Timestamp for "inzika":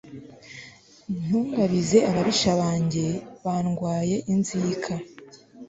4.33-4.93